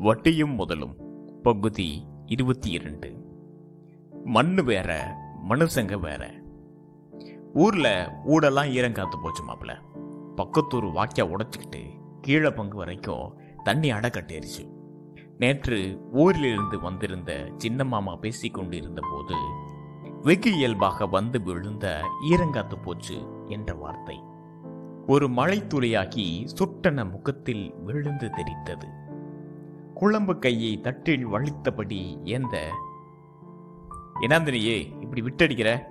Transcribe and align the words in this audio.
வட்டியும் 0.00 0.54
முதலும். 0.54 0.96
பகுதி 1.42 2.06
இருபத்தி 2.26 2.70
இரண்டு 2.70 3.24
மண்ணு 4.24 4.64
வேற 4.64 5.16
மனுஷங்க 5.48 6.00
வேற. 6.00 6.34
ஊர்ல 7.54 8.16
ஊடெல்லாம் 8.26 8.72
ஈரங்காத்து 8.72 9.16
போச்சு 9.22 9.44
மாப்பிள. 9.44 9.76
பக்கத்தூர் 10.36 10.90
வாக்கியா 10.90 11.24
உடைச்சிக்கிட்டு 11.24 11.82
கீழே 12.20 12.50
பங்கு 12.50 12.76
வரைக்கும் 12.76 13.40
தண்ணி 13.62 13.90
அடை 13.90 14.10
கட்டிருச்சு. 14.10 14.70
நேற்று 15.38 16.00
ஊரிலிருந்து 16.12 16.80
வந்திருந்த 16.80 17.50
சின்ன 17.56 17.84
மாமா 17.84 18.16
பேசி 18.16 18.48
கொண்டிருந்த 18.48 19.02
போது 19.12 19.34
வெகு 20.22 20.54
இயல்பாக 20.54 21.06
வந்து 21.06 21.42
விழுந்த 21.42 22.00
ஈரங்காத்து 22.30 22.82
போச்சு 22.82 23.44
என்ற 23.46 23.74
வார்த்தை. 23.74 24.22
ஒரு 25.06 25.28
மழைத்துளியாகி 25.28 26.44
சுட்டன 26.44 27.10
முகத்தில் 27.10 27.74
விழுந்து 27.74 28.26
தெரித்தது 28.26 28.99
குழம்பு 30.00 30.38
கையை 30.38 30.80
தட்டில் 30.80 31.26
வலித்தபடி 31.26 32.24
ஏந்த 32.24 32.70
எனாந்திரியே 34.20 35.02
இப்படி 35.02 35.20
விட்டடிக்கிற? 35.20 35.82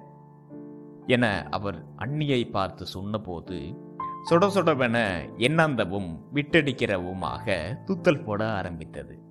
என 1.05 1.47
அவர் 1.49 1.85
அண்ணியை 1.97 2.49
பார்த்து 2.49 2.85
சொன்னபோது 2.85 3.77
சொட 4.23 4.47
சொடவென 4.47 4.97
எண்ணாந்தவும் 5.37 6.19
விட்டடிக்கிறவுமாக 6.33 7.77
தூத்தல் 7.85 8.23
போட 8.23 8.51
ஆரம்பித்தது. 8.51 9.21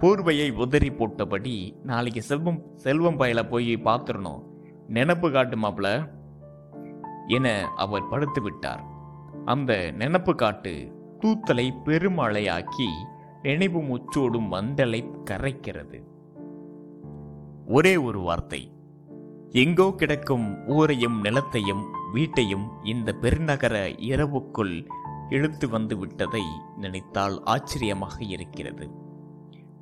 போர்வையை 0.00 0.52
உதறி 0.52 0.88
போட்டபடி 0.88 1.76
நாளைக்கு 1.82 2.22
செல்வம் 2.22 2.62
செல்வம் 2.76 3.16
பயில 3.16 3.46
போய் 3.46 3.76
பார்த்துடணும் 3.76 4.42
நினப்பு 4.88 5.32
காட்டு 5.32 5.56
மாப்ள. 5.56 6.10
என 7.26 7.70
அவர் 7.76 8.08
படுத்து 8.08 8.42
விட்டார். 8.42 8.84
அந்த 9.44 9.94
நினப்பு 9.98 10.34
காட்டு 10.34 10.92
தூத்தலை 11.24 11.70
பெருமழையாக்கி 11.84 12.88
நினைவு 13.44 13.80
முச்சோடும் 13.80 14.48
வந்தலை 14.48 15.00
கரைக்கிறது. 15.30 15.98
ஒரே 17.66 17.96
ஒரு 17.96 18.20
வார்த்தை. 18.20 18.72
எங்கோ 19.50 19.92
கிடக்கும் 19.96 20.66
ஊரையும் 20.66 21.24
நிலத்தையும் 21.24 21.82
வீட்டையும் 22.12 22.84
இந்த 22.84 23.12
பெருநகர 23.12 23.74
இரவுக்குள் 23.88 24.86
இழுத்து 25.28 25.68
வந்து 25.68 25.96
விட்டதை 25.96 26.42
நினைத்தால் 26.76 27.42
ஆச்சரியமாக 27.42 28.24
இருக்கிறது. 28.24 28.90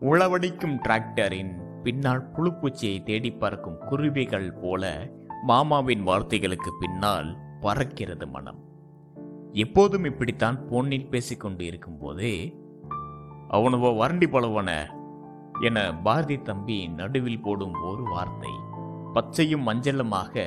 உளவடிக்கும் 0.01 0.77
டிராக்டரின் 0.89 1.81
பின்னால் 1.83 2.31
புழுப்பூச்சியை 2.33 3.03
தேடி 3.03 3.33
பார்க்கும் 3.33 3.79
குருவிகள் 3.79 4.53
போல 4.53 5.13
மாமாவின் 5.43 6.07
வார்த்தைகளுக்கு 6.07 6.71
பின்னால் 6.81 7.37
பறக்கிறது 7.61 8.31
மனம். 8.31 8.61
எப்போதும் 9.53 10.05
இப்படித்தான் 10.05 10.67
போனில் 10.67 11.09
பேசிக்கொண்டு 11.09 11.65
இருக்கும்போதே 11.65 12.61
அவனுவோ 13.53 13.91
வறண்டி 13.93 14.27
பழவன. 14.27 14.71
என 15.61 15.79
பாரதி 15.95 16.37
தம்பி 16.43 16.77
நடுவில் 16.89 17.43
போடும் 17.43 17.75
ஒரு 17.83 18.03
வார்த்தை. 18.03 18.53
பச்சையும் 19.15 19.67
மஞ்சளுமாக 19.67 20.45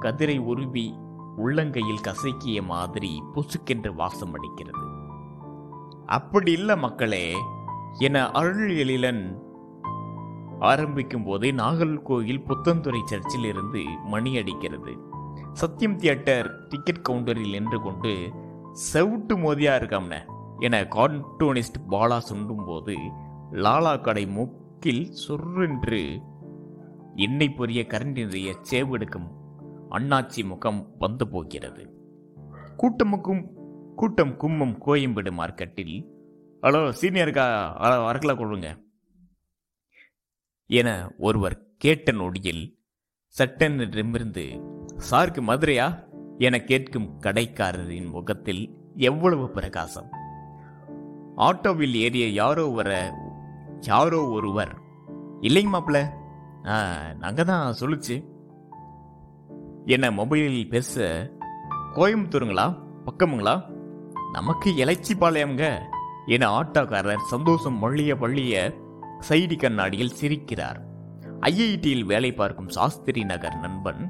கதிரை 0.00 0.38
உருவி 0.38 0.86
உள்ளங்கையில் 1.38 2.06
கசக்கிய 2.08 2.62
மாதிரி 2.62 3.22
புசுக்கென்று 3.34 3.94
வாசம் 3.94 4.34
அடிக்கிறது. 4.34 4.84
அப்படி 6.06 6.52
இல்ல 6.52 6.76
மக்களே 6.76 7.26
என 7.98 8.30
அருள் 8.30 8.70
எழிலன் 8.74 9.22
ஆரம்பிக்கும் 10.60 11.24
போதே 11.24 11.50
நாகர்கோயில் 11.52 12.44
புத்தந்துறை 12.48 13.02
சர்ச்சில் 13.04 13.44
இருந்து 13.44 13.82
மணி 14.04 14.36
அடிக்கிறது. 14.36 14.94
சத்யம் 15.60 15.96
தியேட்டர் 15.96 16.48
டிக்கெட் 16.68 17.06
கவுண்டரில் 17.08 17.50
நின்று 17.50 17.80
கொண்டு 17.80 18.14
செவுட்டு 18.92 19.34
மோதியா 19.36 19.74
இருக்காம்ன. 19.80 20.14
என 20.58 20.80
கார்ட்டூனிஸ்ட் 20.82 21.78
பாலா 21.90 22.18
சுண்டும்போது 22.30 22.94
லாலா 23.52 24.00
கடை 24.00 24.26
மூக்கில் 24.26 25.14
சொர்ரென்று. 25.28 26.22
எண்ணெய் 27.14 27.54
பொரிய 27.56 27.82
கரண்டினுடைய 27.82 28.54
சேவெடுக்கும் 28.70 29.28
அண்ணாச்சி 29.90 30.44
முகம் 30.44 30.94
வந்து 30.98 31.28
போகிறது. 31.28 31.84
கூட்டமுக்கும் 32.76 33.42
கூட்டம் 33.94 34.38
கும்மம் 34.38 34.76
கோயம்பேடு 34.86 35.30
மார்க்கெட்டில் 35.30 36.06
ஹலோ 36.62 36.92
சீனியருக்கா 37.00 37.46
வரக்கல 38.08 38.34
கொள்ளுங்க. 38.34 38.68
என 40.66 41.12
ஒருவர் 41.18 41.62
கேட்ட 41.76 42.12
நொடியில் 42.12 42.78
சட்டென்றிருந்து 43.38 44.44
சாருக்கு 45.10 45.42
மதுரையா? 45.42 46.06
என 46.38 46.60
கேட்கும் 46.60 47.20
கடைக்காரரின் 47.20 48.10
முகத்தில் 48.10 48.76
எவ்வளவு 48.96 49.50
பிரகாசம். 49.50 50.10
ஆட்டோவில் 51.46 51.96
ஏறிய 52.04 52.26
யாரோ 52.38 52.64
வர 52.78 52.92
யாரோ 53.88 54.20
ஒருவர். 54.36 54.72
இல்லைங்க 55.46 55.70
மாப்பிள்ள 55.74 55.98
நாங்கள் 57.22 57.48
தான் 57.50 57.78
சொல்லுச்சு. 57.80 58.16
என்ன 59.94 60.10
மொபைலில் 60.10 60.72
பேச 60.74 61.04
கோயம்புத்தூருங்களா? 61.96 62.66
பக்கமுங்களா? 63.06 63.54
நமக்கு 64.32 64.68
இலைச்சி 64.82 65.14
பாளையம்ங்க 65.20 65.66
என 66.34 66.48
ஆட்டோக்காரர் 66.58 67.30
சந்தோஷம் 67.34 67.78
மொழிய 67.82 68.14
பள்ளிய 68.22 68.54
சைடி 69.28 69.56
கண்ணாடியில் 69.58 70.16
சிரிக்கிறார். 70.20 70.80
ஐஐடியில் 71.50 72.04
வேலை 72.12 72.32
பார்க்கும் 72.32 72.70
சாஸ்திரி 72.76 73.22
நகர் 73.24 73.58
நண்பன் 73.58 74.02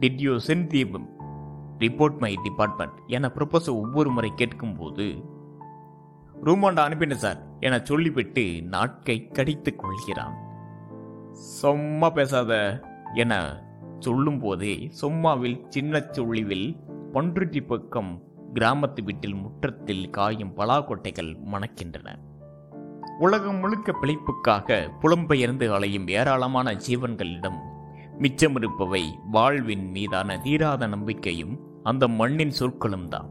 did 0.00 0.20
you 0.26 0.34
send 0.48 0.68
the 0.74 0.82
report 1.84 2.18
my 2.22 2.32
department 2.42 2.96
என 3.16 3.28
ப்ரொபோசல் 3.36 3.80
ஒவ்வொரு 3.82 4.10
முறை 4.10 4.30
கேட்கும்போது 4.34 5.06
ரூமாண்டா 6.44 6.82
அனுப்பினேன் 6.88 7.22
சார். 7.24 7.46
என 7.60 7.80
சொல்லிவிட்டு 7.82 8.62
நாட்கை 8.62 9.26
கடித்துக் 9.26 9.78
கொள்கிறான். 9.78 10.36
சும்மா 11.32 12.10
பேசாத 12.10 12.80
என 13.14 13.62
சொல்லும் 13.98 14.38
போதே 14.38 14.92
சும்மாவில் 15.00 15.68
சின்ன 15.68 15.98
சொல்லிவில் 15.98 16.80
பன்ருட்டி 17.12 17.66
பக்கம் 17.66 18.22
கிராமத்து 18.54 19.02
வீட்டில் 19.02 19.34
முற்றத்தில் 19.34 20.10
காயும் 20.10 20.56
பலாக்கொட்டைகள் 20.56 21.36
மணக்கின்றன. 21.44 22.18
உலகம் 23.18 23.56
முழுக்க 23.56 23.92
பிழைப்புக்காக 24.02 24.90
புலம்பெயர்ந்து 25.00 25.72
அலையும் 25.72 26.08
ஏராளமான 26.08 26.72
ஜீவன்களிடம் 26.72 27.58
மிச்சமிருப்பவை 28.18 29.02
வாழ்வின் 29.30 29.90
மீதான 29.90 30.38
தீராத 30.38 30.86
நம்பிக்கையும் 30.86 31.60
அந்த 31.82 32.08
மண்ணின் 32.08 32.50
சொற்களும் 32.50 33.08
தான் 33.08 33.28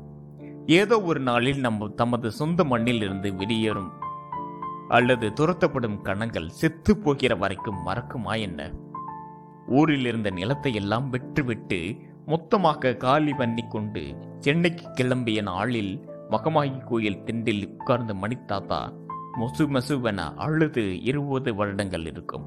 ஏதோ 0.67 1.01
ஒரு 1.01 1.19
நாளில் 1.19 1.59
நம்ம 1.59 1.87
தமது 1.87 2.31
சொந்த 2.31 2.63
மண்ணில் 2.63 3.01
இருந்து 3.01 3.35
வெளியேறும் 3.35 3.91
அல்லது 4.87 5.29
துரத்தப்படும் 5.29 6.01
கணங்கள் 6.01 6.49
செத்து 6.49 6.97
போகிற 6.97 7.35
வரைக்கும் 7.35 7.87
மறக்குமா 7.87 8.39
என்ன? 8.39 8.71
ஊரில் 9.67 10.05
இருந்த 10.05 10.29
நிலத்தை 10.29 10.73
எல்லாம் 10.73 11.09
விட்டுவிட்டு 11.09 11.95
மொத்தமாக 12.25 12.93
காலி 12.93 13.33
பண்ணி 13.33 13.63
கொண்டு 13.69 14.17
சென்னைக்கு 14.39 14.89
கிளம்பிய 14.89 15.41
நாளில் 15.41 16.09
மகமாயி 16.29 16.83
கோயில் 16.83 17.23
திண்டில் 17.23 17.71
உட்கார்ந்த 17.71 18.13
மணித்தாத்தா 18.13 18.93
மொசு 19.39 19.59
மசுவென 19.59 20.33
அழுது 20.35 21.03
இருபது 21.03 21.55
வருடங்கள் 21.55 22.05
இருக்கும். 22.05 22.45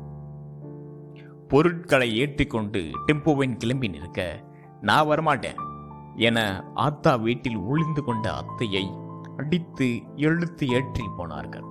பொருட்களை 1.49 2.17
ஏற்றிக்கொண்டு 2.17 2.91
டெம்போவின் 3.07 3.57
கிளம்பி 3.57 3.89
நிற்க 3.89 4.45
நான் 4.81 5.07
வரமாட்டேன். 5.07 5.69
என 6.17 6.65
ஆத்தா 6.75 7.17
வீட்டில் 7.17 7.57
ஒளிந்து 7.57 8.05
கொண்ட 8.05 8.33
அத்தையை 8.33 8.99
அடித்து 9.37 10.03
எழுத்து 10.17 10.69
ஏற்றி 10.69 11.05
போனார்கள். 11.17 11.65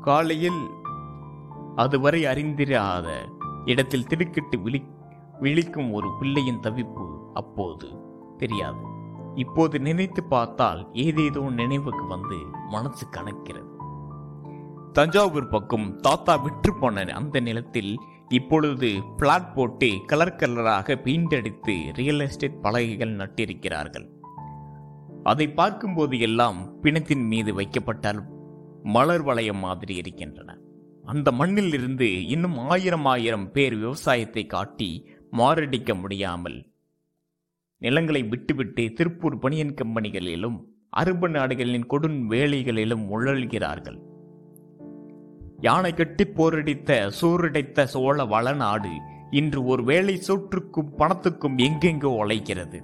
காலையில் 0.00 0.70
அதுவரை 1.74 2.24
அறிந்திராத 2.24 3.08
இடத்தில் 3.64 4.06
திடுக்கிட்டு 4.06 4.58
விழி 4.58 4.84
விழிக்கும் 5.40 5.92
ஒரு 5.92 6.08
பிள்ளையின் 6.18 6.60
தவிப்பு 6.60 7.06
அப்போது 7.34 7.88
தெரியாது. 8.36 8.88
இப்போது 9.34 9.80
நினைத்து 9.80 10.24
பார்த்தால் 10.24 10.88
ஏதேதோ 10.92 11.40
நினைவுக்கு 11.40 12.06
வந்து 12.06 12.36
மனசு 12.68 13.06
கணக்கிறது 13.06 13.68
தஞ்சாவூர் 14.92 15.48
பக்கம் 15.48 15.96
தாத்தா 15.96 16.36
விற்று 16.36 16.74
போன 16.74 17.04
அந்த 17.04 17.40
நிலத்தில் 17.40 18.00
இப்பொழுது 18.30 18.88
பிளாட் 19.16 19.54
போட்டு 19.54 19.98
கலர் 20.06 20.36
கலராக 20.36 20.96
பெயிண்ட் 20.96 21.34
அடித்து 21.34 21.74
ரியல் 21.92 22.20
எஸ்டேட் 22.20 22.60
பலகைகள் 22.60 23.14
நட்டிருக்கிறார்கள். 23.16 24.06
அதை 25.22 25.48
பார்க்கும்போது 25.48 26.18
எல்லாம் 26.18 26.82
பிணத்தின் 26.82 27.26
மீது 27.26 27.54
வைக்கப்பட்டால் 27.54 28.20
மலர் 28.82 29.22
வளையம் 29.22 29.58
மாதிரி 29.58 29.96
இருக்கின்றன. 29.96 30.58
அந்த 31.02 31.32
மண்ணில் 31.32 31.72
இருந்து 31.72 32.26
இன்னும் 32.26 32.58
ஆயிரம் 32.58 33.04
ஆயிரம் 33.04 33.52
பேர் 33.52 33.76
விவசாயத்தை 33.76 34.46
காட்டி 34.46 35.10
மாரடிக்க 35.32 36.00
முடியாமல் 36.00 36.58
நிலங்களை 37.78 38.22
விட்டுவிட்டு 38.22 38.92
திருப்பூர் 38.92 39.38
பனியன் 39.38 39.74
கம்பெனிகளிலும் 39.74 40.58
அரபு 40.90 41.28
நாடுகளின் 41.28 41.86
கொடும் 41.86 42.18
வேலைகளிலும் 42.30 43.04
உழல்கிறார்கள் 43.10 43.98
யானை 45.60 45.94
கட்டி 45.94 46.24
போரடித்த 46.24 47.10
சோறடைத்த 47.20 47.82
சோழ 47.84 48.24
வளநாடு 48.24 48.88
இன்று 49.30 49.64
ஒரு 49.64 49.84
வேலை 49.84 50.22
சோற்றுக்கும் 50.28 50.92
பணத்துக்கும் 50.98 51.58
எங்கெங்கோ 51.58 52.04
உழைக்கிறது 52.04 52.82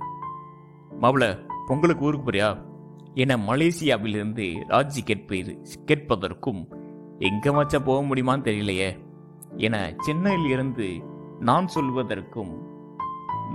மவள 1.00 1.46
பொங்கலுக்கு 1.66 2.04
ஊருக்கு 2.04 2.30
போறியா? 2.30 2.64
என 3.14 3.36
மலேசியாவிலிருந்து 3.36 4.56
ராஜி 4.68 5.02
கேட்பது 5.04 5.62
கேட்பதற்கும் 5.86 6.70
எங்க 7.18 7.50
மச்சா 7.50 7.78
போக 7.84 8.14
முடியுமான்னு 8.14 8.40
தெரியலையே 8.40 8.98
என 9.56 9.94
சென்னையில் 9.98 10.50
இருந்து 10.50 11.02
நான் 11.40 11.68
சொல்வதற்கும் 11.74 12.54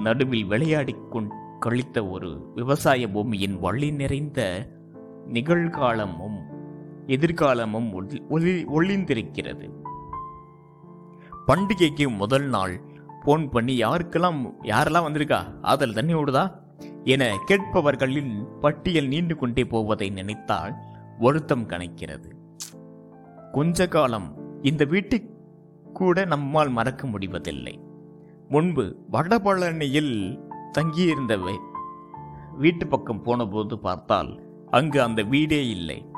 நடுவில் 0.01 0.45
விளையாடிக் 0.45 1.11
கொண் 1.11 1.31
கழித்த 1.59 2.07
ஒரு 2.07 2.51
விவசாய 2.55 3.09
பூமியின் 3.09 3.59
வழி 3.59 3.91
நிறைந்த 3.91 4.67
நிகழ்காலமும் 5.27 6.50
எதிர்காலமும் 7.07 7.91
ஒளி- 7.91 8.21
ஒளி- 8.29 8.65
ஒளிந்திருக்கிறது. 8.75 9.69
பண்டிகைக்கு 11.47 12.15
முதல் 12.15 12.47
நாள். 12.49 12.81
போன் 13.25 13.49
பண்ணி 13.49 13.83
யாருக்கெல்லாம் 13.83 14.53
யாரெல்லாம் 14.63 15.05
வந்திருக்கா? 15.07 15.61
ஆதல் 15.61 15.93
தண்ணி 15.93 16.13
ஓடுதா? 16.13 16.59
என 17.03 17.37
கேட்பவர்களின் 17.47 18.45
பட்டியல் 18.59 19.07
நீண்டு 19.07 19.35
கொண்டே 19.35 19.65
போவதை 19.65 20.09
நினைத்தால் 20.09 20.73
வருத்தம் 21.19 21.67
கணக்கிறது. 21.67 22.31
கொஞ்ச 23.51 23.87
காலம் 23.87 24.37
இந்த 24.61 24.85
வீட்டை 24.85 25.29
கூட 25.93 26.25
நம்மால் 26.25 26.69
மறக்க 26.69 27.07
முடிவதில்லை. 27.07 27.79
முன்பு 28.49 28.95
வடபழனியில் 29.11 30.39
தங்கியிருந்த 30.71 31.39
வீட்டு 32.57 32.87
பக்கம் 32.87 33.21
போனபோது 33.21 33.79
பார்த்தால் 33.79 34.41
அங்கு 34.69 35.01
அந்த 35.01 35.21
வீடே 35.21 35.67
இல்லை. 35.67 36.10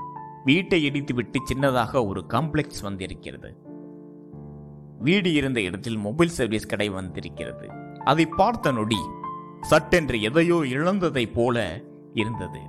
வீட்டை 0.43 0.83
இடித்துவிட்டு 0.83 1.39
சின்னதாக 1.53 2.05
ஒரு 2.07 2.25
காம்ப்ளெக்ஸ் 2.27 2.81
வந்திருக்கிறது. 2.81 3.57
வீடு 4.99 5.33
இருந்த 5.33 5.61
இடத்தில் 5.61 5.97
மொபைல் 5.97 6.29
சர்வீஸ் 6.29 6.65
கடை 6.65 6.89
வந்திருக்கிறது. 6.89 7.69
அதை 8.03 8.25
பார்த்த 8.25 8.71
நொடி 8.71 8.97
சட்டென்று 9.61 10.21
எதையோ 10.21 10.63
இழந்ததைப் 10.65 11.33
போல 11.33 11.81
இருந்தது. 12.13 12.59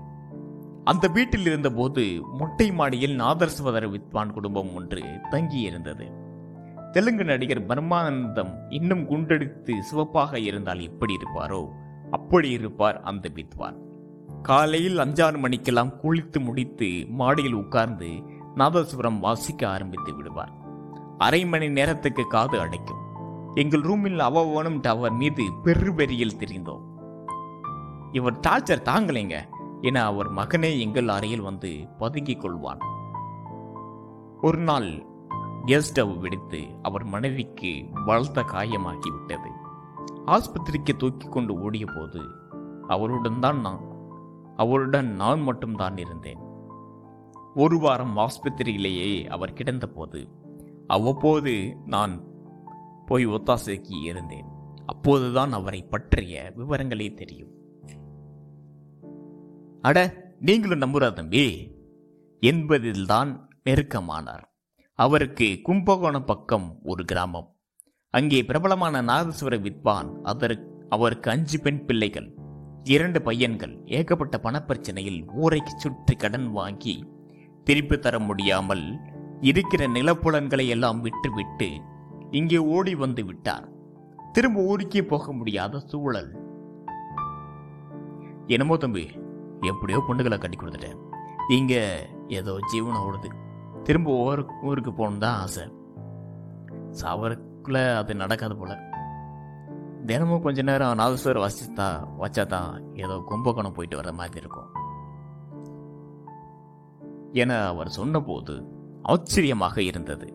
அந்த 0.84 1.08
வீட்டில் 1.08 1.40
இருந்தபோது 1.40 2.20
மொட்டை 2.32 2.72
மாடியில் 2.72 3.18
நாதர்ஸ்வதர 3.18 3.90
வித்வான் 3.90 4.32
குடும்பம் 4.32 4.74
ஒன்று 4.74 5.00
தங்கியிருந்தது. 5.30 6.10
தெலுங்கு 6.92 7.24
நடிகர் 7.24 7.66
பர்மானந்தம் 7.66 8.54
இன்னும் 8.68 9.10
குண்டடித்து 9.10 9.78
சிவப்பாக 9.78 10.38
இருந்தால் 10.38 10.80
எப்படி 10.80 11.16
இருப்பாரோ 11.16 11.68
அப்படி 12.10 12.50
இருப்பார் 12.50 13.00
அந்த 13.00 13.30
வித்வான். 13.34 13.83
காலையில் 14.44 14.99
அஞ்சாறு 14.99 15.38
மணிக்கெல்லாம் 15.38 15.93
குளித்து 16.02 16.41
முடித்து 16.41 17.06
மாடியில் 17.08 17.55
உட்கார்ந்து 17.55 18.08
நாதஸ்வரம் 18.55 19.19
வாசிக்க 19.19 19.69
ஆரம்பித்து 19.69 20.14
விடுவார். 20.14 20.52
அரை 21.19 21.46
மணி 21.46 21.69
நேரத்துக்கு 21.69 22.26
காது 22.26 22.61
அடைக்கும். 22.61 23.00
எங்கள் 23.55 23.81
ரூமில் 23.81 24.20
அவனும் 24.20 24.81
டவர் 24.81 25.12
மீது 25.12 25.44
பெருவெறியில் 25.64 26.37
தெரிந்தோம். 26.38 26.82
இவர் 28.12 28.41
டார்ச்சர் 28.49 28.85
தாங்கலைங்க 28.85 29.44
என 29.81 30.05
அவர் 30.05 30.32
மகனே 30.32 30.79
எங்கள் 30.79 31.08
அறையில் 31.08 31.41
வந்து 31.41 31.87
பதுங்கிக் 31.99 32.44
கொள்வான். 32.44 32.82
ஒரு 34.41 34.58
நாள் 34.58 35.06
கேஸ் 35.64 35.91
ஸ்டவ் 35.91 36.19
வெடித்து 36.19 36.61
அவர் 36.82 37.05
மனைவிக்கு 37.05 37.85
பலத்த 38.06 38.43
காயமாகிவிட்டது. 38.43 39.50
ஆஸ்பத்திரிக்கு 40.26 40.96
தூக்கி 40.99 41.29
கொண்டு 41.29 41.55
ஓடிய 41.55 41.87
போது 41.87 42.23
அவருடன் 42.88 43.41
தான் 43.41 43.61
நான் 43.61 43.93
அவருடன் 44.56 45.14
நான் 45.14 45.40
மட்டும்தான் 45.40 45.96
இருந்தேன். 45.96 46.38
ஒரு 47.54 47.78
வாரம் 47.78 48.16
ஆஸ்பத்திரியிலேயே 48.16 49.26
அவர் 49.26 49.52
கிடந்தபோது 49.52 50.28
அவ்வப்போது 50.86 51.76
நான் 51.86 52.24
போய் 53.06 53.26
ஒத்தாசைக்கு 53.26 54.02
இருந்தேன். 54.02 54.44
அப்போதுதான் 54.86 55.52
அவரை 55.52 55.82
பற்றிய 55.82 56.52
விவரங்களே 56.56 57.14
தெரியும். 57.14 57.52
அட 59.80 60.24
நீங்களும் 60.40 60.80
நம்புறா 60.80 61.12
தம்பி? 61.12 61.72
என்பதில்தான் 62.40 63.48
நெருக்கமானார். 63.64 64.42
அவருக்கு 64.94 65.60
கும்பகோணம் 65.62 66.24
பக்கம் 66.24 66.78
ஒரு 66.82 67.04
கிராமம். 67.04 67.56
அங்கே 68.10 68.44
பிரபலமான 68.44 69.02
நாதஸ்வர 69.02 69.60
வித்வான் 69.60 70.22
அதற்கு 70.22 70.86
அவருக்கு 70.88 71.30
அஞ்சு 71.30 71.60
பெண் 71.60 71.84
பிள்ளைகள். 71.84 72.38
இரண்டு 72.84 73.22
பையன்கள் 73.22 73.82
ஏகப்பட்ட 73.84 74.40
பணப்பிரச்சனையில் 74.42 75.20
ஊரைக்கு 75.42 75.72
சுற்றி 75.76 76.14
கடன் 76.14 76.50
வாங்கி 76.50 77.08
திருப்பி 77.64 77.98
தர 77.98 78.19
முடியாமல் 78.19 79.00
இருக்கிற 79.40 79.86
நிலப்புலன்களை 79.86 80.66
எல்லாம் 80.66 81.00
விட்டுவிட்டு 81.00 81.69
இங்கே 82.31 82.58
ஓடி 82.58 82.94
வந்து 82.94 83.25
விட்டார். 83.25 83.69
திரும்ப 84.32 84.60
ஊருக்கே 84.60 85.02
போக 85.02 85.32
முடியாத 85.32 85.78
சூழல். 85.78 86.31
என்னமோ 88.46 88.76
தம்பி 88.76 89.04
எப்படியோ 89.60 90.02
பொண்ணுகளை 90.08 90.38
கட்டி 90.38 90.56
கொடுத்துட்டேன். 90.56 91.00
இங்க 91.48 91.75
ஏதோ 92.28 92.58
ஜீவனம் 92.72 93.04
ஓடுது. 93.08 93.31
திரும்ப 93.82 94.10
ஊரு 94.10 94.46
ஊருக்கு 94.62 94.92
போகணும் 94.92 95.19
தான் 95.19 95.38
ஆசை. 95.38 95.64
சாவருக்குள்ள 97.00 97.96
அது 97.96 98.14
நடக்காது 98.14 98.56
போல. 98.56 98.94
தினமும் 100.08 100.42
கொஞ்ச 100.42 100.62
நேரம் 100.62 100.98
நாதஸ்வர 100.98 101.38
வசித்தா 101.44 101.86
வச்சா 102.22 102.46
தான் 102.46 102.72
ஏதோ 102.94 103.22
கும்பகோணம் 103.26 103.72
போயிட்டு 103.72 103.96
வர 103.96 104.12
மாதிரி 104.12 104.40
இருக்கும். 104.40 104.70
என 107.32 107.66
அவர் 107.66 107.88
சொன்னபோது 107.88 108.54
ஆச்சரியமாக 109.02 109.82
இருந்தது. 109.82 110.26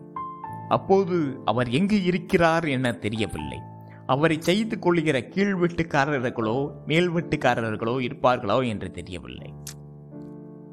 அப்போது 0.68 1.42
அவர் 1.44 1.68
எங்கு 1.68 2.02
இருக்கிறார் 2.02 2.66
என 2.68 2.92
தெரியவில்லை. 2.92 3.60
அவரை 4.06 4.36
செய்து 4.40 4.78
கொள்கிற 4.78 5.20
கீழ் 5.20 5.54
வீட்டுக்காரர்களோ 5.62 6.56
மேல் 6.86 7.10
வீட்டுக்காரர்களோ 7.10 7.94
இருப்பார்களோ 8.06 8.68
என்று 8.68 8.90
தெரியவில்லை. 8.90 9.54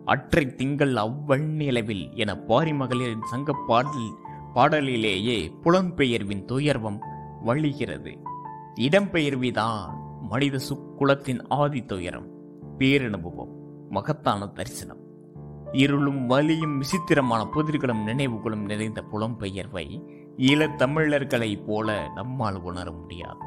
அற்றை 0.05 0.55
திங்கள் 0.55 0.95
அவ்வண்ணிலவில் 0.95 2.05
என 2.15 2.38
பாரி 2.38 2.73
மகளிரின் 2.73 3.29
சங்க 3.33 3.53
பாடல் 3.67 4.09
பாடலிலேயே 4.53 5.38
புலம்பெயர்வின் 5.63 6.43
துயர்வம் 6.51 7.00
வழிகிறது. 7.45 8.13
இடம்பெயர்விதான் 8.79 9.89
மனித 10.21 10.59
சுக்குலத்தின் 10.69 11.39
ஆதி 11.50 11.85
துயரம் 11.85 12.27
பேரனுபவம் 12.77 13.51
மகத்தான 13.89 14.47
தரிசனம். 14.47 14.97
இருளும் 15.71 16.25
வலியும் 16.25 16.77
விசித்திரமான 16.77 17.47
புதிர்களும் 17.56 18.03
நினைவுகளும் 18.03 18.65
நிறைந்த 18.65 19.03
புலம்பெயர்வை 19.12 20.06
ஈழத்தமிழர்களைப் 20.38 21.65
போல 21.65 22.12
நம்மால் 22.15 22.62
உணர 22.62 22.91
முடியாது. 22.91 23.39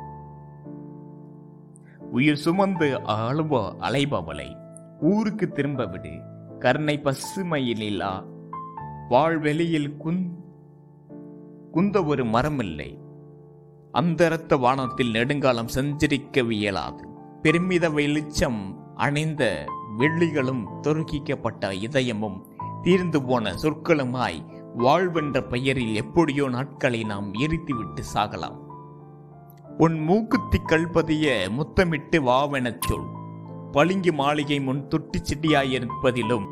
உயிர் 1.99 2.37
சுமந்து 2.37 3.00
அழுவ 3.05 3.73
அலைபவளை 3.73 4.56
ஊருக்கு 5.00 5.49
திரும்ப 5.49 5.87
விடு 5.87 6.11
கருணை 6.59 7.00
பசுமையிலா 7.05 8.25
வாழ்வெளியில் 9.08 9.96
குந் 10.05 10.31
குந்த 11.70 12.05
ஒரு 12.05 12.25
மரமில்லை. 12.25 12.99
அந்தரத்த 13.93 14.59
வானத்தில் 14.59 15.11
நெடுங்காலம் 15.11 15.69
சஞ்சரிக்கவியலாது. 15.75 17.05
பெருமித 17.43 17.91
வெளிச்சம் 17.91 18.79
அணிந்த 18.97 19.65
வெள்ளிகளும் 19.99 20.65
தொறுக்கிக்கப்பட்ட 20.82 21.73
இதயமும் 21.73 22.47
தீர்ந்து 22.82 23.23
போன 23.23 23.53
சொற்களுமாய் 23.53 24.44
வாழ்வென்ற 24.79 25.49
பெயரில் 25.49 25.94
எப்படியோ 25.94 26.49
நாட்களை 26.49 27.05
நாம் 27.05 27.32
எரித்துவிட்டு 27.32 28.03
சாகலாம். 28.15 28.56
உன் 29.79 30.01
மூக்குத்தி 30.01 30.59
கல்பதிய 30.59 31.51
முத்தமிட்டு 31.51 32.23
வாவெனச் 32.23 32.81
சொல். 32.81 33.06
பளிங்கு 33.73 34.13
மாளிகை 34.13 34.61
முன் 34.61 34.89
தொட்டி 34.89 35.20
சிட்டியாயிருப்பதிலும் 35.20 36.47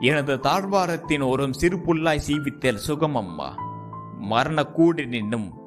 எனது 0.00 0.36
தாழ்வாரத்தின் 0.36 1.28
ஒரு 1.28 1.54
சிறு 1.54 1.76
புல்லாய் 1.76 2.22
சீவித்தல் 2.28 2.80
சுகமம்மா. 2.86 3.50
மரணக்கூடு 4.20 5.06
நின்னும் 5.06 5.62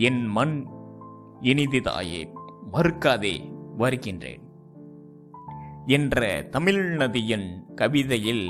என் 0.00 0.26
மண் 0.26 0.54
இனிதிதாயே 1.42 2.20
மறுக்காதே 2.72 3.34
வருகின்றேன். 3.76 4.42
என்ற 5.86 6.42
தமிழ் 6.50 6.96
நதியின் 6.96 7.48
கவிதையில் 7.74 8.46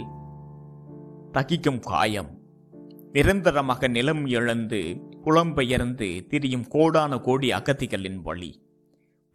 தகிக்கும் 1.33 1.80
காயம் 1.80 2.30
நிரந்தரமாக 3.12 3.88
நிலம் 3.88 4.26
இழந்து 4.26 4.80
புலம்பெயர்ந்து 5.25 6.09
திரியும் 6.26 6.66
கோடான 6.69 7.19
கோடி 7.21 7.50
அகதிகளின் 7.50 8.21
வழி 8.23 8.50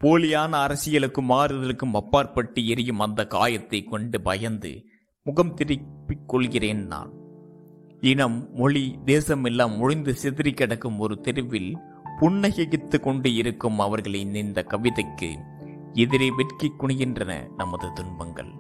போலியான 0.02 0.54
அரசியலுக்கும் 0.66 1.30
மாறுதலுக்கும் 1.30 1.94
அப்பாற்பட்டு 1.94 2.68
எரியும் 2.68 3.00
அந்த 3.00 3.28
காயத்தை 3.28 3.84
கொண்டு 3.84 4.22
பயந்து 4.22 4.84
முகம் 5.24 5.54
திருப்பிக் 5.54 6.28
கொள்கிறேன் 6.28 6.86
நான். 6.86 7.12
இனம் 8.02 8.38
மொழி 8.54 8.86
தேசம் 9.06 9.44
எல்லாம் 9.44 9.80
ஒழிந்து 9.80 10.14
சிதறி 10.14 10.52
கிடக்கும் 10.52 11.00
ஒரு 11.00 11.16
தெருவில் 11.20 11.72
புன்னகைத்து 12.22 13.00
கொண்டு 13.00 13.34
இருக்கும் 13.34 13.80
அவர்களின் 13.80 14.36
இந்த 14.36 14.64
கவிதைக்கு 14.64 15.38
எதிரே 15.94 16.32
வெட்கி 16.32 16.74
குனிகின்றன 16.80 17.48
நமது 17.58 17.94
துன்பங்கள். 17.94 18.54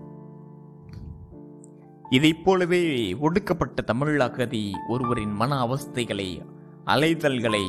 இதைப் 2.09 2.43
போலவே 2.43 3.15
ஒடுக்கப்பட்ட 3.17 3.81
தமிழ் 3.81 4.19
அகதி 4.19 4.73
ஒருவரின் 4.87 5.31
மன 5.31 5.65
அவஸ்தைகளை 5.65 6.45
அலைதல்களை 6.85 7.63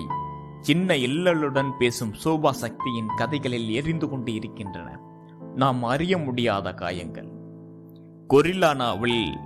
சின்ன 0.61 0.95
இல்லலுடன் 0.95 1.71
பேசும் 1.78 2.14
சோபா 2.25 2.50
சக்தியின் 2.50 3.09
கதைகளில் 3.16 3.71
எரிந்து 3.71 4.09
கொண்டு 4.09 4.35
இருக்கின்றன. 4.35 5.00
நாம் 5.55 5.83
அறிய 5.83 6.19
முடியாத 6.19 6.75
காயங்கள். 6.75 7.28
கொரில்லானாவில் 8.35 9.37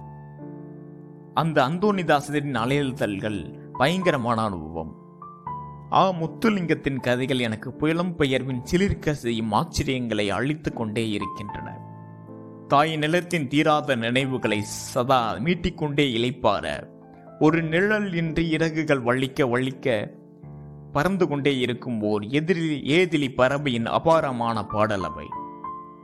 அந்த 1.34 1.68
அந்தோனிதாசரின் 1.68 2.54
அலையல்தல்கள் 2.54 3.58
பயங்கரமான 3.72 4.42
அனுபவம். 4.42 4.99
ஆ 5.92 6.12
முத்துலிங்கத்தின் 6.12 7.00
கதைகள் 7.00 7.38
எனக்கு 7.38 7.70
புயலும் 7.70 8.14
பெயர்வின் 8.16 8.62
சிலிர்க்க 8.72 9.10
செய்யும் 9.10 9.52
ஆச்சரியங்களை 9.52 10.28
அழித்து 10.28 10.72
கொண்டே 10.72 11.10
இருக்கின்றன. 11.10 11.78
தாய் 12.68 12.96
நிலத்தின் 12.96 13.48
தீராத 13.48 13.96
நினைவுகளை 13.96 14.62
சதா 14.62 15.34
மீட்டிக்கொண்டே 15.34 16.06
இழைப்பார. 16.18 16.86
ஒரு 17.38 17.62
நிழல் 17.62 18.14
இன்றி 18.14 18.50
இறகுகள் 18.50 19.02
வலிக்க 19.02 19.46
வலிக்க 19.46 20.10
பறந்து 20.92 21.28
கொண்டே 21.28 21.58
இருக்கும் 21.58 22.02
ஓர் 22.02 22.22
எதிரி 22.22 22.82
ஏதிலி 22.84 23.34
பறவையின் 23.34 23.86
அபாரமான 23.86 24.64
பாடல் 24.64 25.02
அவை. 25.02 25.26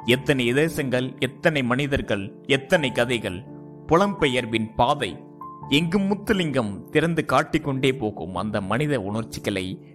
எத்தனை 0.05 0.53
தேசங்கள் 0.53 1.15
எத்தனை 1.19 1.63
மனிதர்கள் 1.63 2.33
எத்தனை 2.47 2.93
கதைகள் 2.93 3.45
புலம்பெயர்வின் 3.87 4.75
பாதை. 4.77 5.26
எங்கும் 5.69 6.03
முத்துலிங்கம் 6.03 6.89
திறந்து 6.89 7.25
காட்டிக்கொண்டே 7.25 7.97
போகும் 7.97 8.35
அந்த 8.35 8.61
மனித 8.61 9.01
உணர்ச்சிகளை 9.01 9.87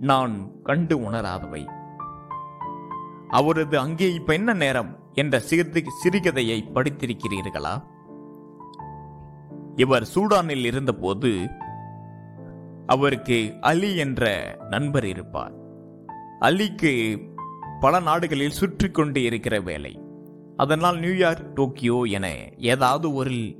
நான் 0.00 0.62
கண்டு 0.62 0.98
உணராதவை. 0.98 1.68
அவரது 3.28 3.78
அங்கே 3.78 4.12
இப்ப 4.12 4.32
என்ன 4.32 4.52
நேரம் 4.52 4.98
என்ற 5.12 5.38
சிறு 5.38 5.70
சிறுகதையை 6.04 6.62
படித்திருக்கிறீர்களா? 6.74 7.82
இவர் 9.76 10.08
சூடானில் 10.14 10.64
இருந்தபோது 10.64 11.48
அவருக்கு 12.86 13.54
அலி 13.60 13.96
என்ற 13.96 14.56
நண்பர் 14.68 15.06
இருப்பார். 15.06 15.52
அலிக்கு 16.40 17.22
பல 17.80 18.00
நாடுகளில் 18.00 18.50
சுற்றி 18.50 18.90
கொண்டு 18.90 19.22
இருக்கிற 19.22 19.60
வேலை. 19.60 20.00
அதனால் 20.56 20.98
நியூயார்க் 20.98 21.54
டோக்கியோ 21.54 22.02
என 22.02 22.48
ஏதாவது 22.56 23.14
ஒரு 23.14 23.59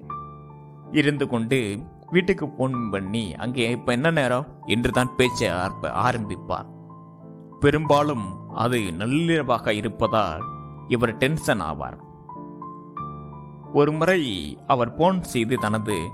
இருந்து 0.93 1.29
கொண்டு 1.29 1.79
வீட்டுக்கு 2.11 2.49
போன் 2.49 2.91
பண்ணி 2.91 3.35
அங்கே 3.35 3.71
இப்போ 3.71 3.93
என்ன 3.93 4.11
நேரம்? 4.11 4.47
என்று 4.67 4.91
தான் 4.91 5.17
பேச்சை 5.17 5.49
ஆரம்பிப்பார். 5.83 6.67
பெரும்பாலும் 7.61 8.55
அது 8.55 8.79
நள்ளிரவாக 8.79 9.69
இருப்பதால் 9.69 10.43
இவர் 10.89 11.17
டென்ஷன் 11.17 11.61
ஆவார். 11.61 11.99
ஒரு 13.73 13.93
முறை 13.93 14.59
அவர் 14.67 14.95
போன் 14.95 15.23
செய்து 15.23 15.57
தனது 15.57 16.11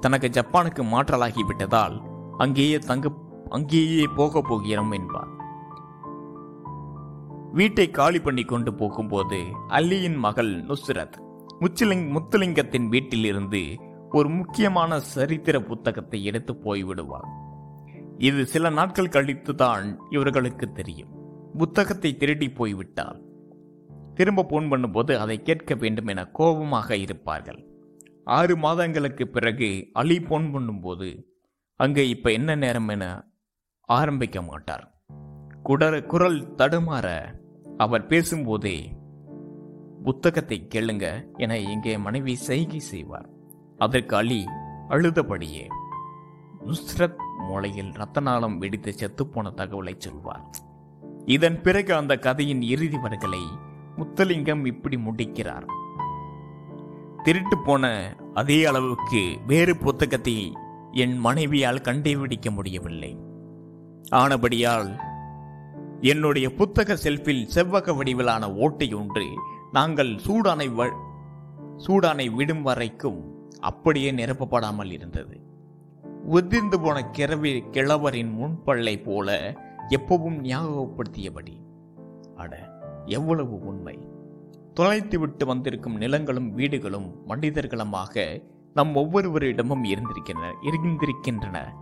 தனக்கு 0.00 0.30
ஜப்பானுக்கு 0.32 0.82
மாற்றலாகி 0.82 1.46
விட்டதால் 1.46 2.02
அங்கேயே 2.36 2.78
தங்க 2.78 3.12
அங்கேயே 3.48 4.06
போக 4.16 4.40
போகிறோம் 4.40 4.90
என்பார். 4.90 5.28
வீட்டை 7.52 7.90
காலி 7.90 8.20
பண்ணி 8.20 8.42
கொண்டு 8.42 8.74
போகும்போது 8.74 9.42
அல்லியின் 9.68 10.16
மகள் 10.16 10.64
நுஸ்ரத் 10.64 11.12
முச்சிலிங் 11.60 12.18
முத்துலிங்கத்தின் 12.18 12.88
வீட்டிலிருந்து 12.88 13.80
ஒரு 14.18 14.28
முக்கியமான 14.28 14.98
சரித்திர 15.14 15.56
புத்தகத்தை 15.60 16.18
எடுத்து 16.24 16.52
போய்விடுவார் 16.64 17.28
இது 18.18 18.40
சில 18.46 18.70
நாட்கள் 18.70 19.12
கழித்து 19.16 19.52
தான் 19.54 19.84
இவர்களுக்கு 20.10 20.66
தெரியும். 20.72 21.12
புத்தகத்தை 21.58 22.10
திருடி 22.16 22.48
போய்விட்டால் 22.50 23.20
திரும்ப 24.14 24.46
போன் 24.52 24.68
பண்ணும்போது 24.72 25.12
அதை 25.22 25.36
கேட்க 25.42 25.74
வேண்டும் 25.74 26.06
என 26.06 26.24
கோபமாக 26.38 26.96
இருப்பார்கள். 26.96 27.60
ஆறு 28.38 28.54
மாதங்களுக்கு 28.56 29.24
பிறகு 29.28 29.68
அலி 29.92 30.18
போன் 30.20 30.48
பண்ணும்போது 30.54 31.08
அங்கே 31.80 32.04
இப்போ 32.08 32.30
என்ன 32.32 32.56
நேரம் 32.56 32.88
என 32.88 33.04
ஆரம்பிக்க 33.88 34.38
மாட்டார். 34.42 34.86
குடர 35.62 35.94
குரல் 36.12 36.40
தடுமாற 36.54 37.08
அவர் 37.76 38.06
பேசும்போதே 38.06 38.78
புத்தகத்தை 40.04 40.58
கேளுங்க 40.74 41.06
என 41.36 41.58
இங்கே 41.72 41.94
மனைவி 41.98 42.34
செய்கை 42.48 42.80
செய்வார். 42.92 43.28
அதற்கு 43.80 44.16
அலி 44.16 44.46
அழுதபடியே 44.88 45.66
நுஸ்ரத் 46.66 47.16
மூளையில் 47.38 47.92
ரத்த 47.92 48.20
நாளம் 48.20 48.58
வெடித்து 48.58 48.94
செத்துப்போன 48.98 49.50
தகவலை 49.50 49.94
சொல்வார். 49.98 50.50
இதன் 51.24 51.60
பிறகு 51.60 51.94
அந்த 51.94 52.16
கதையின் 52.16 52.62
இறுதி 52.62 52.96
வரைகளை 52.96 53.40
முத்தலிங்கம் 53.96 54.66
இப்படி 54.66 54.98
முடிக்கிறார். 54.98 55.66
திருட்டு 57.22 57.58
போன 57.58 58.14
அதே 58.34 58.64
அளவுக்கு 58.64 59.38
வேறு 59.46 59.76
புத்தகத்தை 59.76 60.52
என் 60.92 61.18
மனைவியால் 61.18 61.80
கண்டுபிடிக்க 61.80 62.50
முடியவில்லை. 62.50 63.18
ஆனபடியால் 64.10 65.00
என்னுடைய 66.00 66.54
புத்தக 66.54 66.94
செல்ஃபில் 66.94 67.48
செவ்வக 67.54 67.96
வடிவிலான 67.96 68.54
ஓட்டை 68.54 68.94
ஒன்று 68.94 69.26
நாங்கள் 69.72 70.08
சூடானை 70.08 70.70
வ- 70.70 70.96
சூடானை 71.76 72.34
விடும் 72.34 72.62
வரைக்கும் 72.62 73.38
அப்படியே 73.60 74.12
நிரப்பப்படாமல் 74.12 74.90
இருந்தது. 74.90 75.40
உதிர்ந்து 76.24 76.80
போன 76.80 77.10
கிழவி 77.10 77.64
கிழவரின் 77.70 78.38
முன்பள்ளை 78.38 79.02
போல 79.02 79.56
எப்பவும் 79.88 80.40
ஞாபகப்படுத்தியபடி. 80.40 81.60
அட 82.36 82.70
எவ்வளவு 83.06 83.66
உண்மை. 83.66 84.08
தொலைத்து 84.74 85.18
விட்டு 85.18 85.46
வந்திருக்கும் 85.46 85.96
நிலங்களும் 85.96 86.54
வீடுகளும் 86.54 87.26
மனிதர்களுமாக 87.26 88.40
நம் 88.74 88.94
ஒவ்வொருவரிடமும் 88.94 89.84
இருந்திருக்கின்றன 89.84 90.54
இருந்திருக்கின்றன. 90.62 91.74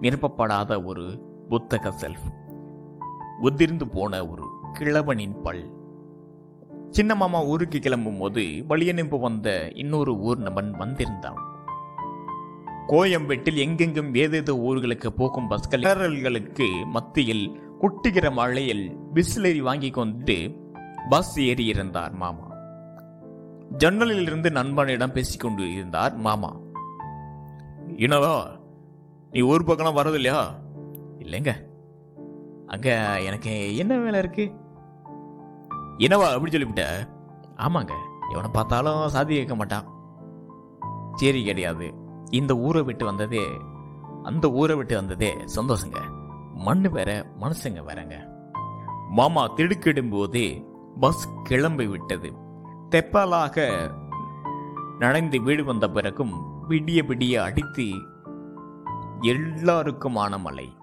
நிரப்பப்படாத 0.00 0.84
ஒரு 0.84 1.22
புத்தக 1.48 1.88
செல்ஃப். 1.88 2.50
உதிர்ந்து 3.40 3.88
போன 3.88 4.26
ஒரு 4.26 4.44
கிழவனின் 4.78 5.42
பல். 5.42 5.81
சின்ன 6.92 7.14
மாமா 7.14 7.44
ஊருக்கு 7.44 7.78
கிளம்பும் 7.78 8.18
போது 8.18 8.40
வழியனுப்பு 8.68 9.20
வந்த 9.20 9.70
இன்னொரு 9.74 10.18
ஊர் 10.18 10.38
நபன் 10.38 10.70
வந்திருந்தான். 10.70 11.38
கோயம்பேட்டில் 12.88 13.56
எங்கெங்கும் 13.56 14.14
ஏதேதோ 14.14 14.52
ஊர்களுக்கு 14.54 15.06
போகும் 15.06 15.48
பஸ்கள் 15.48 15.82
ஏறல்களுக்கு 15.82 16.68
மத்தியில் 16.86 17.60
குட்டுகிற 17.80 18.32
மழையில் 18.32 18.96
பிஸ்லரி 19.14 19.58
வாங்கி 19.58 19.90
கொண்டு 19.90 20.54
பஸ் 21.08 21.40
ஏறி 21.40 21.64
இருந்தார் 21.64 22.12
மாமா. 22.12 22.54
ஜன்னலில் 23.70 24.22
இருந்து 24.22 24.50
நண்பனிடம் 24.50 25.12
பேசிக் 25.12 25.40
கொண்டு 25.40 25.72
இருந்தார் 25.72 26.16
மாமா. 26.16 26.60
என்னவா 27.86 28.60
நீ 29.30 29.40
ஊர் 29.40 29.64
பக்கம் 29.64 29.96
வரது 29.96 30.14
இல்லையா 30.14 30.58
இல்லைங்க. 31.18 31.54
அங்க 32.66 33.20
எனக்கு 33.22 33.76
என்ன 33.76 33.98
வேலை 33.98 34.18
இருக்கு? 34.18 34.52
என்னவா 35.98 36.32
அப்படி 36.32 36.56
சொல்லிவிட்ட? 36.56 37.08
ஆமாங்க. 37.56 37.90
எவனை 38.30 38.48
பார்த்தாலும் 38.52 39.08
சாதி 39.08 39.34
கேட்க 39.34 39.54
மாட்டான். 39.54 39.84
சரி 41.12 41.44
கிடையாது. 41.44 41.94
இந்த 42.30 42.54
ஊரை 42.54 42.82
விட்டு 42.82 43.04
வந்ததே 43.04 43.46
அந்த 44.22 44.50
ஊரை 44.50 44.76
விட்டு 44.76 44.94
வந்ததே 44.94 45.36
சந்தோஷங்க. 45.56 45.96
மண்ணு 46.54 46.90
வேற 46.90 47.26
மனுஷங்க 47.40 47.84
வேறங்க. 47.84 48.14
மாமா 49.10 49.46
திடுக்கிடும் 49.46 50.10
போதே 50.10 50.66
பஸ் 51.00 51.28
கிளம்பி 51.42 51.86
விட்டது. 51.86 52.32
தெப்பலாக 52.90 53.90
நனைந்து 54.98 55.42
வீடு 55.42 55.64
வந்த 55.64 55.90
பிறகும் 55.90 56.32
விடிய 56.68 57.02
விடிய 57.02 57.34
அடித்து 57.36 57.84
எல்லாருக்குமான 59.20 60.38
மழை. 60.38 60.76